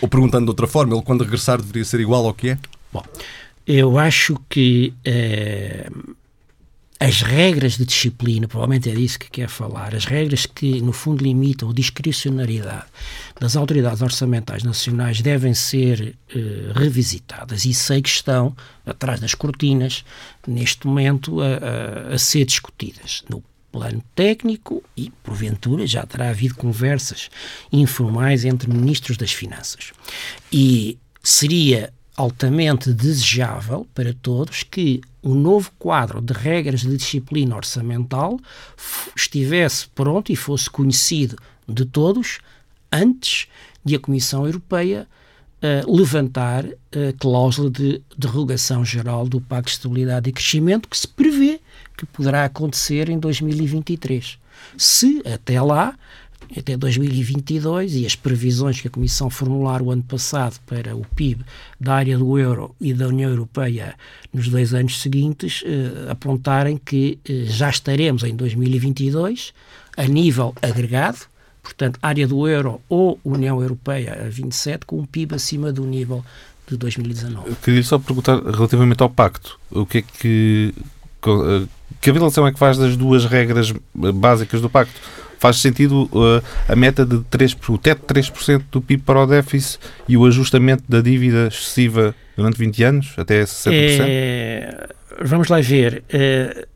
[0.00, 2.58] Ou perguntando de outra forma, ele quando regressar deveria ser igual ao que é?
[2.90, 3.04] Bom,
[3.66, 4.94] eu acho que
[7.00, 11.22] as regras de disciplina, provavelmente é disso que quer falar, as regras que, no fundo,
[11.22, 12.86] limitam a discricionariedade
[13.38, 17.64] das autoridades orçamentais nacionais devem ser eh, revisitadas.
[17.64, 20.04] E sei que estão atrás das cortinas,
[20.46, 23.22] neste momento, a, a, a ser discutidas.
[23.28, 27.30] No plano técnico e, porventura, já terá havido conversas
[27.70, 29.92] informais entre ministros das Finanças.
[30.52, 38.40] E seria altamente desejável para todos que o novo quadro de regras de disciplina orçamental
[39.16, 42.40] estivesse pronto e fosse conhecido de todos
[42.90, 43.46] antes
[43.84, 45.06] de a Comissão Europeia
[45.62, 51.06] uh, levantar a cláusula de derrogação geral do Pacto de Estabilidade e Crescimento que se
[51.06, 51.60] prevê
[51.96, 54.40] que poderá acontecer em 2023.
[54.76, 55.96] Se até lá
[56.56, 61.44] até 2022 e as previsões que a Comissão formular o ano passado para o PIB
[61.78, 63.94] da área do euro e da União Europeia
[64.32, 69.52] nos dois anos seguintes eh, apontarem que eh, já estaremos em 2022
[69.96, 71.18] a nível agregado,
[71.62, 76.24] portanto, área do euro ou União Europeia a 27, com um PIB acima do nível
[76.66, 77.50] de 2019.
[77.50, 80.74] Eu queria só perguntar relativamente ao pacto, o que é que
[81.26, 81.66] eh,
[82.00, 85.00] que avaliação é que faz das duas regras básicas do pacto?
[85.38, 89.26] Faz sentido uh, a meta de 3, o teto de 3% do PIB para o
[89.26, 93.70] déficit e o ajustamento da dívida excessiva durante 20 anos, até 60%?
[94.06, 94.88] É,
[95.24, 96.02] vamos lá ver.
[96.12, 96.66] Uh,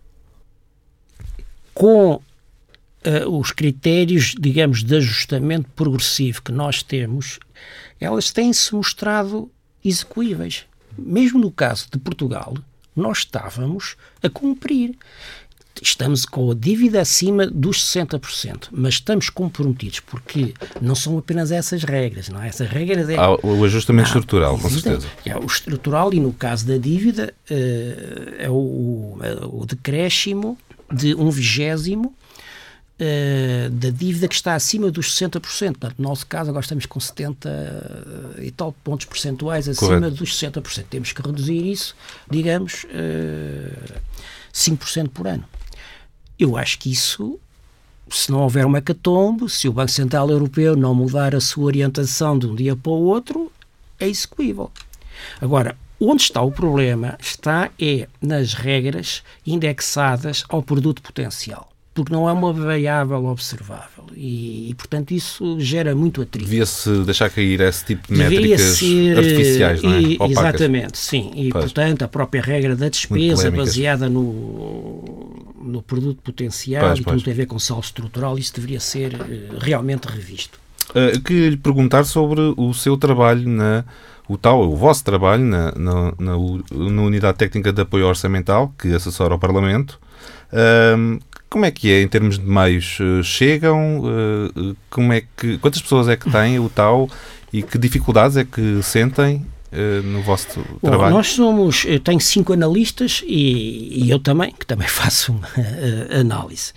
[1.74, 7.38] com uh, os critérios, digamos, de ajustamento progressivo que nós temos,
[8.00, 9.50] elas têm-se mostrado
[9.84, 10.64] execuíveis.
[10.96, 12.54] Mesmo no caso de Portugal,
[12.94, 14.94] nós estávamos a cumprir
[15.82, 21.82] estamos com a dívida acima dos 60%, mas estamos comprometidos porque não são apenas essas
[21.82, 22.48] regras, não é?
[22.48, 23.16] Essas regras é...
[23.16, 25.06] Há o ajustamento estrutural, com certeza.
[25.24, 30.56] É o estrutural e no caso da dívida uh, é o, é o decréscimo
[30.92, 32.14] de um vigésimo
[33.00, 35.40] Uh, da dívida que está acima dos 60%.
[35.40, 40.16] Portanto, no nosso caso, agora estamos com 70 e tal pontos percentuais acima Correto.
[40.18, 40.84] dos 60%.
[40.88, 41.96] Temos que reduzir isso,
[42.30, 44.00] digamos, uh,
[44.54, 45.44] 5% por ano.
[46.38, 47.38] Eu acho que isso,
[48.10, 52.38] se não houver uma catombe, se o Banco Central Europeu não mudar a sua orientação
[52.38, 53.50] de um dia para o outro,
[53.98, 54.70] é execuível.
[55.40, 62.28] Agora, onde está o problema está é nas regras indexadas ao produto potencial porque não
[62.28, 66.44] é uma variável observável e, e portanto, isso gera muito atrito.
[66.44, 70.00] Devia-se deixar cair esse tipo de métricas ser, artificiais, não é?
[70.00, 71.30] E, exatamente, sim.
[71.34, 71.64] E, pois.
[71.64, 77.32] portanto, a própria regra da despesa baseada no, no produto potencial pois, e tudo tem
[77.32, 80.58] a ver com saldo estrutural, isso deveria ser uh, realmente revisto.
[80.90, 83.84] Uh, queria lhe perguntar sobre o seu trabalho na
[84.28, 86.36] o tal, o vosso trabalho na, na, na,
[86.70, 89.98] na Unidade Técnica de Apoio Orçamental, que assessora ao Parlamento.
[90.52, 91.20] Uh,
[91.52, 92.96] como é que é em termos de meios?
[92.98, 94.02] Eh, chegam?
[94.06, 97.10] Eh, como é que, quantas pessoas é que têm o tal
[97.52, 101.14] e que dificuldades é que sentem eh, no vosso Bom, trabalho?
[101.14, 106.20] Nós somos, eu tenho cinco analistas e, e eu também, que também faço uma uh,
[106.20, 106.72] análise.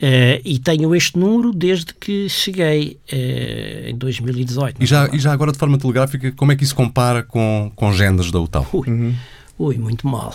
[0.00, 4.80] Uh, e tenho este número desde que cheguei uh, em 2018.
[4.80, 7.92] E já, e já agora, de forma telegráfica, como é que isso compara com, com
[7.92, 8.66] géneros da UTAL?
[8.72, 9.14] Ui, uhum.
[9.58, 10.32] ui muito mal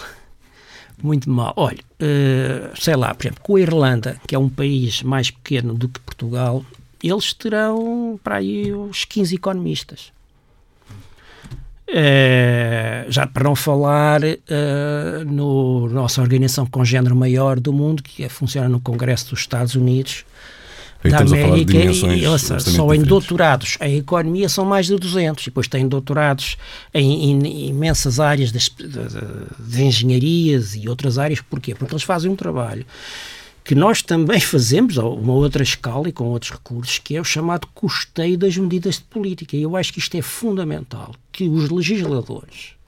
[1.05, 1.53] muito mal.
[1.55, 5.73] Olha, uh, sei lá, por exemplo, com a Irlanda, que é um país mais pequeno
[5.73, 6.63] do que Portugal,
[7.03, 10.11] eles terão para aí uns 15 economistas.
[11.89, 18.23] Uh, já para não falar uh, no nossa organização com género maior do mundo, que
[18.23, 20.23] é, funciona no Congresso dos Estados Unidos,
[21.03, 25.67] da América, e, ouça, só em doutorados em economia são mais de 200, e depois
[25.67, 26.57] têm doutorados
[26.93, 28.99] em, em imensas áreas de, de,
[29.59, 31.39] de, engenharias e outras áreas.
[31.39, 31.73] Porquê?
[31.73, 32.85] Porque eles fazem um trabalho
[33.63, 37.23] que nós também fazemos a uma outra escala e com outros recursos, que é o
[37.23, 39.55] chamado custeio das medidas de política.
[39.55, 42.78] E eu acho que isto é fundamental, que os legisladores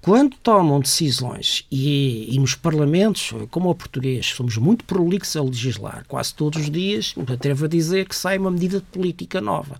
[0.00, 6.04] quando tomam decisões e, e, nos parlamentos, como o português, somos muito prolixos a legislar,
[6.06, 9.76] quase todos os dias, atrevo a dizer que sai uma medida de política nova.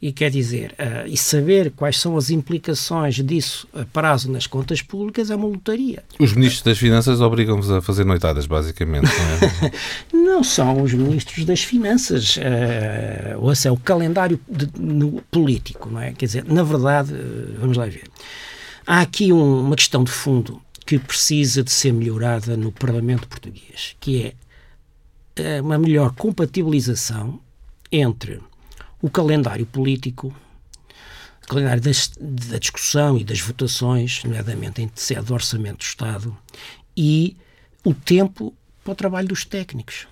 [0.00, 4.82] E quer dizer, uh, e saber quais são as implicações disso a prazo nas contas
[4.82, 6.02] públicas é uma lotaria.
[6.18, 9.72] Os ministros das Finanças obrigam-vos a fazer noitadas, basicamente, não é?
[10.12, 15.88] não são os ministros das Finanças, uh, ou seja, é o calendário de, no, político,
[15.88, 16.12] não é?
[16.12, 18.02] Quer dizer, na verdade, uh, vamos lá ver.
[18.86, 23.96] Há aqui um, uma questão de fundo que precisa de ser melhorada no Parlamento português,
[24.00, 24.34] que é
[25.36, 27.40] eh, uma melhor compatibilização
[27.90, 28.40] entre
[29.00, 30.34] o calendário político,
[31.44, 36.36] o calendário das, da discussão e das votações, nomeadamente em sede do Orçamento do Estado,
[36.96, 37.36] e
[37.84, 40.08] o tempo para o trabalho dos técnicos.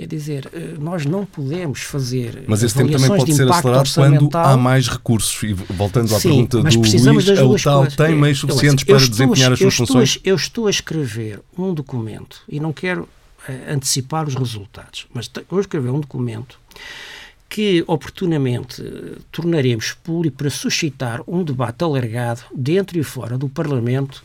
[0.00, 2.44] Quer dizer, eh, nós não podemos fazer.
[2.46, 5.42] Mas esse tempo também pode ser acelerado quando há mais recursos.
[5.42, 8.82] E voltando à Sim, pergunta mas do precisamos Luís, das duas tal tem meios suficientes
[8.82, 10.18] para desempenhar as suas funções?
[10.24, 15.60] eu estou a escrever um documento e não quero uh, antecipar os resultados, mas vou
[15.60, 16.58] escrever um documento
[17.46, 24.24] que oportunamente uh, tornaremos público para suscitar um debate alargado dentro e fora do Parlamento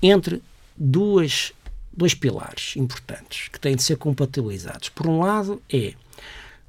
[0.00, 0.40] entre
[0.76, 1.52] duas
[1.96, 4.88] dois pilares importantes que têm de ser compatibilizados.
[4.88, 5.94] Por um lado, é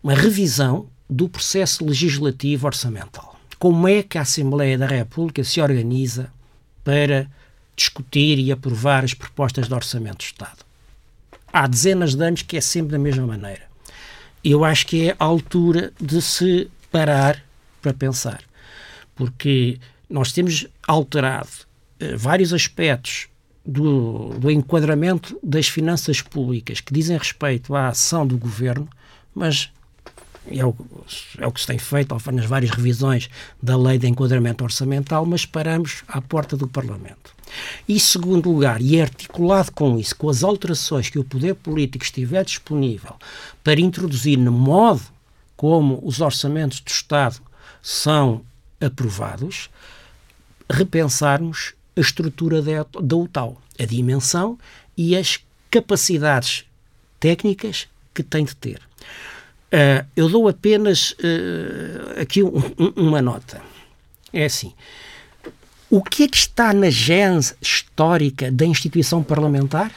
[0.03, 3.39] uma revisão do processo legislativo orçamental.
[3.57, 6.31] Como é que a Assembleia da República se organiza
[6.83, 7.29] para
[7.75, 10.65] discutir e aprovar as propostas de orçamento do Estado?
[11.51, 13.71] Há dezenas de anos que é sempre da mesma maneira.
[14.43, 17.41] eu acho que é a altura de se parar
[17.81, 18.41] para pensar.
[19.15, 21.47] Porque nós temos alterado
[22.01, 23.27] uh, vários aspectos
[23.65, 28.87] do, do enquadramento das finanças públicas que dizem respeito à ação do governo,
[29.33, 29.71] mas
[30.47, 30.75] é o,
[31.37, 33.29] é o que se tem feito nas várias revisões
[33.61, 37.33] da lei de enquadramento orçamental, mas paramos à porta do Parlamento.
[37.87, 42.43] E, segundo lugar, e articulado com isso, com as alterações que o poder político estiver
[42.43, 43.15] disponível
[43.63, 45.01] para introduzir no modo
[45.55, 47.39] como os orçamentos do Estado
[47.81, 48.41] são
[48.81, 49.69] aprovados,
[50.69, 54.57] repensarmos a estrutura da UTAU, a dimensão
[54.97, 56.65] e as capacidades
[57.19, 58.81] técnicas que tem de ter.
[59.73, 63.61] Uh, eu dou apenas uh, aqui um, um, uma nota.
[64.31, 64.73] É assim.
[65.89, 69.91] O que é que está na gênese histórica da instituição parlamentar?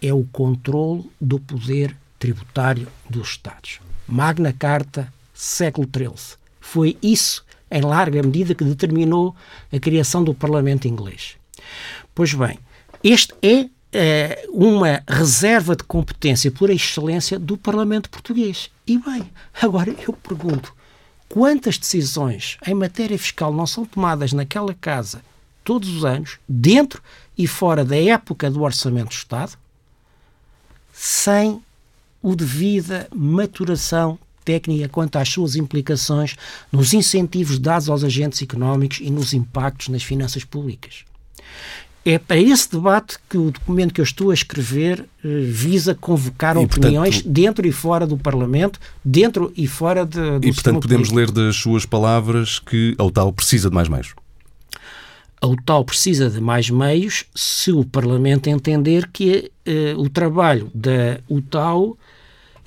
[0.00, 3.80] É o controle do poder tributário dos Estados.
[4.06, 6.36] Magna Carta, século XIII.
[6.60, 9.34] Foi isso em larga medida, que determinou
[9.72, 11.36] a criação do Parlamento inglês.
[12.14, 12.58] Pois bem,
[13.02, 18.70] este é é uma reserva de competência por excelência do Parlamento português.
[18.86, 19.30] E bem,
[19.60, 20.74] agora eu pergunto:
[21.28, 25.22] quantas decisões em matéria fiscal não são tomadas naquela casa
[25.62, 27.00] todos os anos, dentro
[27.36, 29.52] e fora da época do Orçamento do Estado,
[30.92, 31.62] sem
[32.20, 36.36] o devida maturação técnica quanto às suas implicações
[36.70, 41.04] nos incentivos dados aos agentes económicos e nos impactos nas finanças públicas.
[42.04, 46.56] É para esse debate que o documento que eu estou a escrever eh, visa convocar
[46.56, 50.80] e, opiniões portanto, dentro e fora do Parlamento, dentro e fora de, do E, portanto,
[50.80, 51.38] podemos político.
[51.38, 54.14] ler das suas palavras que a UTAL precisa de mais meios.
[55.40, 61.20] A UTAL precisa de mais meios se o Parlamento entender que eh, o trabalho da
[61.28, 61.96] UTAL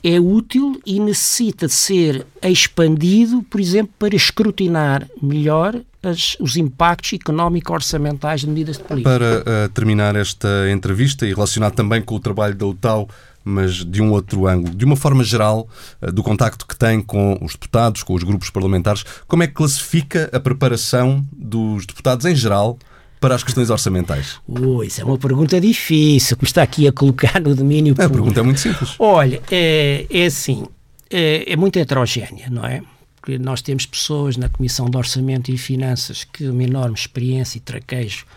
[0.07, 7.13] é útil e necessita de ser expandido, por exemplo, para escrutinar melhor as, os impactos
[7.13, 9.09] económico-orçamentais de medidas de política.
[9.09, 13.09] Para uh, terminar esta entrevista e relacionado também com o trabalho da UTAU,
[13.43, 15.67] mas de um outro ângulo, de uma forma geral,
[15.99, 19.53] uh, do contacto que tem com os deputados, com os grupos parlamentares, como é que
[19.53, 22.77] classifica a preparação dos deputados em geral
[23.25, 24.39] para as questões orçamentais?
[24.47, 28.13] Oh, isso é uma pergunta difícil, que me está aqui a colocar no domínio público.
[28.13, 28.93] A pergunta é muito simples.
[28.99, 30.67] Olha, é, é assim,
[31.09, 32.83] é, é muito heterogénea, não é?
[33.15, 37.57] Porque nós temos pessoas na Comissão de Orçamento e Finanças que têm uma enorme experiência
[37.57, 38.27] e traquejo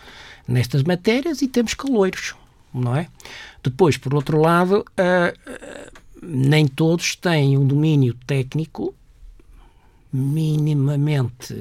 [0.47, 2.33] nestas matérias e temos caloiros,
[2.73, 3.05] não é?
[3.61, 8.95] Depois, por outro lado, uh, uh, nem todos têm um domínio técnico
[10.11, 11.55] minimamente,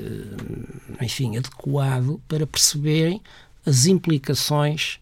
[1.00, 3.20] enfim, adequado para perceberem
[3.66, 4.98] as implicações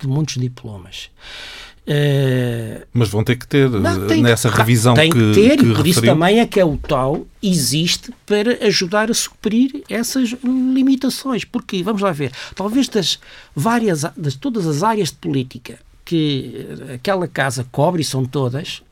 [0.00, 1.10] de muitos diplomas.
[1.88, 5.74] Uh, Mas vão ter que ter não, tem, nessa revisão tem que, ter, que e
[5.74, 11.44] por isso também é que a UTAL existe para ajudar a suprir essas limitações.
[11.44, 13.18] Porque, vamos lá ver, talvez das
[13.56, 18.82] várias, das todas as áreas de política que aquela casa cobre, e são todas,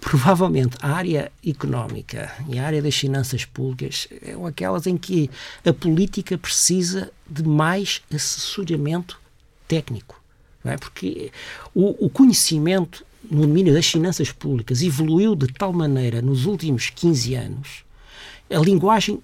[0.00, 5.30] Provavelmente a área económica e a área das finanças públicas são aquelas em que
[5.64, 9.20] a política precisa de mais assessoramento
[9.68, 10.20] técnico.
[10.64, 10.76] É?
[10.76, 11.32] Porque
[11.74, 17.34] o, o conhecimento no domínio das finanças públicas evoluiu de tal maneira nos últimos 15
[17.34, 17.84] anos,
[18.50, 19.22] a linguagem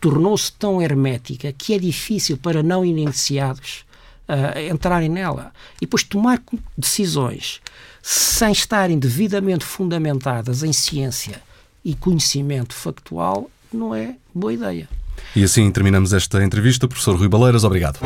[0.00, 3.84] tornou-se tão hermética que é difícil para não iniciados
[4.28, 5.52] uh, entrarem nela.
[5.76, 6.40] E depois tomar
[6.76, 7.60] decisões
[8.02, 11.42] sem estarem devidamente fundamentadas em ciência
[11.84, 14.88] e conhecimento factual não é boa ideia.
[15.34, 16.88] E assim terminamos esta entrevista.
[16.88, 17.98] Professor Rui Baleiras, obrigado.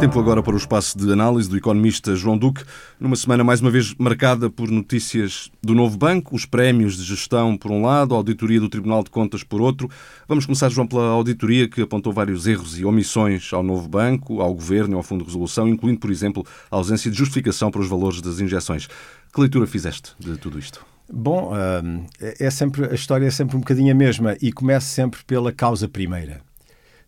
[0.00, 2.62] Tempo agora para o espaço de análise do economista João Duque,
[3.00, 7.56] numa semana mais uma vez marcada por notícias do novo banco, os prémios de gestão
[7.56, 9.90] por um lado, a auditoria do Tribunal de Contas por outro.
[10.28, 14.54] Vamos começar, João, pela auditoria que apontou vários erros e omissões ao novo banco, ao
[14.54, 17.88] governo e ao Fundo de Resolução, incluindo, por exemplo, a ausência de justificação para os
[17.88, 18.86] valores das injeções.
[19.34, 20.86] Que leitura fizeste de tudo isto?
[21.12, 25.24] Bom, hum, é sempre, a história é sempre um bocadinho a mesma e começa sempre
[25.24, 26.40] pela causa primeira.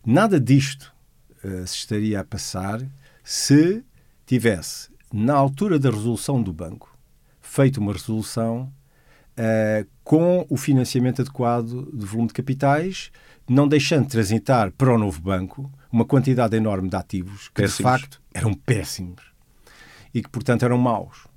[0.05, 0.90] Nada disto
[1.43, 2.81] uh, se estaria a passar
[3.23, 3.83] se
[4.25, 6.97] tivesse, na altura da resolução do banco,
[7.41, 8.71] feito uma resolução
[9.37, 13.11] uh, com o financiamento adequado de volume de capitais,
[13.47, 17.77] não deixando de transitar para o novo banco uma quantidade enorme de ativos que, péssimos.
[17.77, 19.31] de facto, eram péssimos
[20.13, 21.27] e que, portanto, eram maus.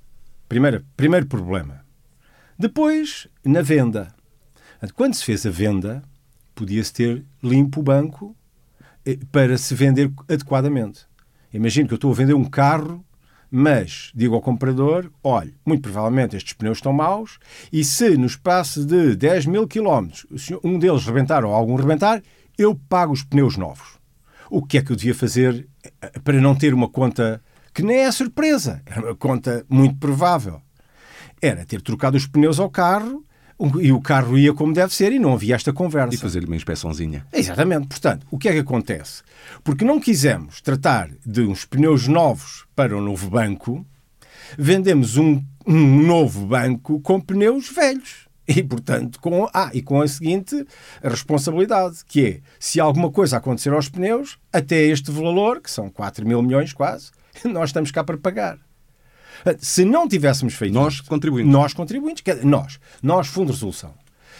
[0.47, 1.85] Primeiro, primeiro problema.
[2.57, 4.13] Depois, na venda.
[4.93, 6.03] Quando se fez a venda,
[6.53, 8.35] podia-se ter limpo o banco
[9.31, 11.05] para se vender adequadamente.
[11.53, 13.05] Imagino que eu estou a vender um carro
[13.49, 17.39] mas digo ao comprador: olha, muito provavelmente estes pneus estão maus
[17.71, 20.25] e se no espaço de 10 mil quilómetros
[20.63, 22.21] um deles rebentar ou algum rebentar,
[22.57, 23.97] eu pago os pneus novos.
[24.49, 25.67] O que é que eu devia fazer
[26.01, 27.41] eh, para não ter uma conta
[27.73, 30.61] que nem é surpresa, era uma conta muito provável?
[31.41, 33.24] Era ter trocado os pneus ao carro
[33.81, 36.13] e o carro ia como deve ser e não havia esta conversa.
[36.13, 37.25] E fazer-lhe uma inspeçãozinha.
[37.31, 37.87] Exatamente.
[37.87, 39.23] Portanto, o que é que acontece?
[39.63, 43.85] Porque não quisemos tratar de uns pneus novos para um novo banco,
[44.57, 48.25] vendemos um, um novo banco com pneus velhos.
[48.47, 50.67] E, portanto, com, ah, e com a seguinte
[51.01, 56.27] responsabilidade, que é, se alguma coisa acontecer aos pneus, até este valor, que são 4
[56.27, 57.09] mil milhões quase,
[57.43, 58.59] nós estamos cá para pagar.
[59.59, 63.93] Se não tivéssemos feito nós contribuintes, nós contribuintes, nós, nós fundo de resolução.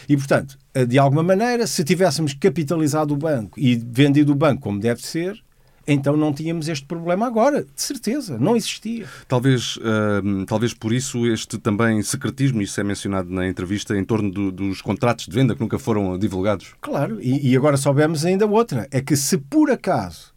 [0.08, 4.78] E portanto, de alguma maneira, se tivéssemos capitalizado o banco e vendido o banco como
[4.78, 5.42] deve ser,
[5.86, 9.06] então não tínhamos este problema agora, de certeza, não existia.
[9.28, 14.30] Talvez, uh, talvez por isso este também secretismo, isso é mencionado na entrevista, em torno
[14.30, 16.74] do, dos contratos de venda que nunca foram divulgados.
[16.80, 20.34] Claro, e, e agora soubemos ainda outra, é que se por acaso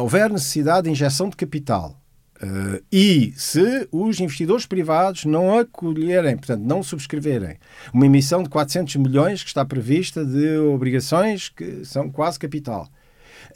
[0.00, 2.00] houver necessidade de injeção de capital
[2.44, 7.56] Uh, e se os investidores privados não acolherem, portanto, não subscreverem
[7.92, 12.86] uma emissão de 400 milhões que está prevista de obrigações que são quase capital,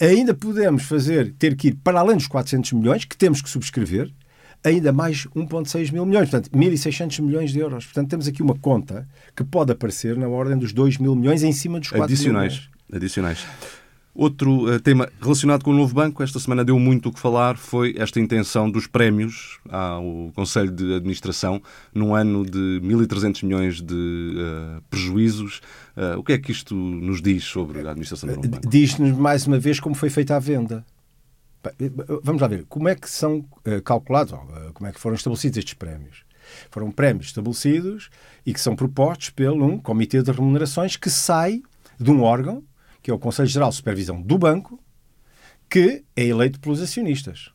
[0.00, 4.10] ainda podemos fazer, ter que ir para além dos 400 milhões que temos que subscrever,
[4.64, 7.84] ainda mais 1,6 mil milhões, portanto, 1.600 milhões de euros.
[7.84, 11.52] Portanto, temos aqui uma conta que pode aparecer na ordem dos 2 mil milhões em
[11.52, 12.70] cima dos 4 adicionais.
[12.90, 13.46] Adicionais.
[14.14, 17.56] Outro uh, tema relacionado com o novo banco, esta semana deu muito o que falar,
[17.56, 21.62] foi esta intenção dos prémios ao Conselho de Administração
[21.94, 25.60] num ano de 1.300 milhões de uh, prejuízos.
[25.96, 28.68] Uh, o que é que isto nos diz sobre a administração do novo banco?
[28.68, 30.84] Diz-nos mais uma vez como foi feita a venda.
[32.22, 33.44] Vamos lá ver, como é que são
[33.84, 34.32] calculados,
[34.74, 36.22] como é que foram estabelecidos estes prémios?
[36.70, 38.10] Foram prémios estabelecidos
[38.46, 41.62] e que são propostos pelo um comitê de remunerações que sai
[41.98, 42.62] de um órgão
[43.02, 44.82] que é o Conselho Geral de Supervisão do Banco,
[45.68, 47.50] que é eleito pelos acionistas.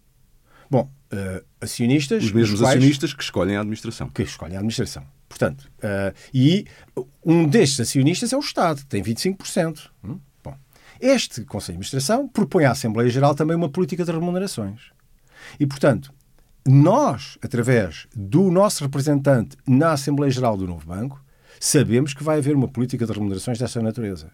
[0.69, 2.23] Bom, uh, acionistas.
[2.23, 4.09] Os mesmos quais, acionistas que escolhem a administração.
[4.09, 5.05] Que escolhem a administração.
[5.27, 6.65] Portanto, uh, e
[7.25, 9.89] um destes acionistas é o Estado, que tem 25%.
[10.03, 10.19] Hum?
[10.43, 10.55] Bom,
[10.99, 14.91] este Conselho de Administração propõe à Assembleia Geral também uma política de remunerações.
[15.59, 16.13] E, portanto,
[16.65, 21.23] nós, através do nosso representante na Assembleia Geral do Novo Banco,
[21.59, 24.31] sabemos que vai haver uma política de remunerações dessa natureza.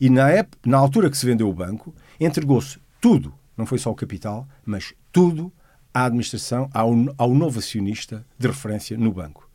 [0.00, 3.90] E na, época, na altura que se vendeu o banco, entregou-se tudo, não foi só
[3.90, 5.52] o capital, mas tudo
[5.92, 9.48] à administração, ao, ao novo acionista de referência no banco.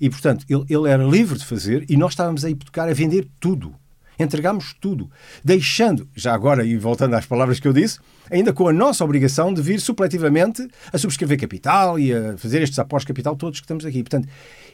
[0.00, 3.26] E, portanto, ele, ele era livre de fazer e nós estávamos a hipotecar, a vender
[3.40, 3.74] tudo.
[4.18, 5.08] Entregámos tudo,
[5.44, 9.54] deixando, já agora e voltando às palavras que eu disse, ainda com a nossa obrigação
[9.54, 13.84] de vir supletivamente a subscrever capital e a fazer estes após capital todos que estamos
[13.84, 14.02] aqui.
[14.02, 14.28] Portanto,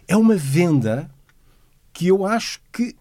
[0.09, 1.11] é uma venda
[1.92, 2.96] que eu acho que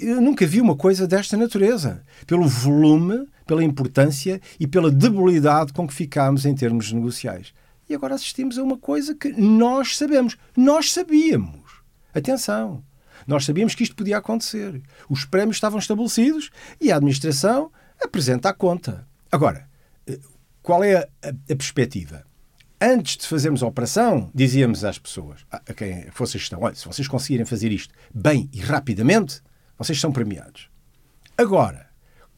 [0.00, 2.02] eu nunca vi uma coisa desta natureza.
[2.26, 7.52] Pelo volume, pela importância e pela debilidade com que ficámos em termos negociais.
[7.88, 10.36] E agora assistimos a uma coisa que nós sabemos.
[10.56, 11.82] Nós sabíamos.
[12.14, 12.82] Atenção.
[13.26, 14.82] Nós sabíamos que isto podia acontecer.
[15.08, 17.70] Os prémios estavam estabelecidos e a administração
[18.02, 19.06] apresenta a conta.
[19.30, 19.68] Agora,
[20.06, 20.18] eh,
[20.62, 22.24] qual é a, a, a perspectiva?
[22.80, 26.84] Antes de fazermos a operação, dizíamos às pessoas, a quem fosse a gestão, olha, se
[26.84, 29.40] vocês conseguirem fazer isto bem e rapidamente,
[29.82, 30.68] vocês são premiados.
[31.36, 31.86] Agora,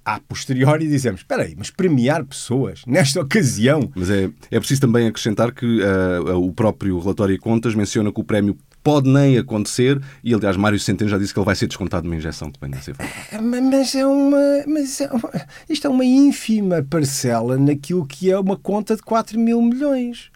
[0.04, 3.90] a posteriori dizemos, espera aí, mas premiar pessoas nesta ocasião...
[3.94, 8.20] Mas é, é preciso também acrescentar que uh, o próprio relatório de contas menciona que
[8.20, 11.66] o prémio pode nem acontecer e, aliás, Mário Centeno já disse que ele vai ser
[11.66, 13.40] descontado numa injeção que venha a ser feita.
[13.40, 14.64] Mas é uma...
[14.66, 15.30] Mas é uma,
[15.68, 20.30] isto é uma ínfima parcela naquilo que é uma conta de 4 mil milhões.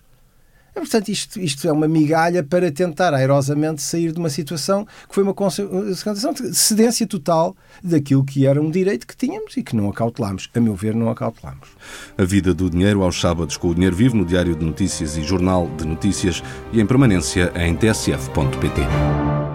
[0.80, 5.22] Portanto, isto, isto é uma migalha para tentar airosamente sair de uma situação que foi
[5.22, 9.88] uma concentração de cedência total daquilo que era um direito que tínhamos e que não
[9.88, 10.48] acautelámos.
[10.54, 11.68] A meu ver, não acautelámos.
[12.16, 15.22] A vida do dinheiro aos sábados com o Dinheiro Vivo no Diário de Notícias e
[15.22, 19.47] Jornal de Notícias e em permanência em tsf.pt.